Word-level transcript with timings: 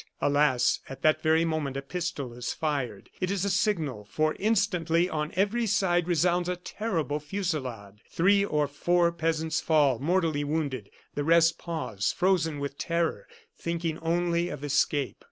Alas! 0.19 0.79
at 0.89 1.03
that 1.03 1.21
very 1.21 1.45
moment 1.45 1.77
a 1.77 1.81
pistol 1.83 2.33
is 2.33 2.53
fired. 2.53 3.11
It 3.19 3.29
is 3.29 3.45
a 3.45 3.51
signal, 3.51 4.07
for 4.09 4.35
instantly, 4.39 5.03
and 5.05 5.11
on 5.13 5.31
every 5.35 5.67
side, 5.67 6.07
resounds 6.07 6.49
a 6.49 6.55
terrible 6.55 7.19
fusillade. 7.19 7.99
Three 8.09 8.43
or 8.43 8.67
four 8.67 9.11
peasants 9.11 9.59
fall, 9.61 9.99
mortally 9.99 10.43
wounded. 10.43 10.89
The 11.13 11.23
rest 11.23 11.59
pause, 11.59 12.11
frozen 12.17 12.57
with 12.59 12.79
terror, 12.79 13.27
thinking 13.55 13.99
only 13.99 14.49
of 14.49 14.63
escape. 14.63 15.17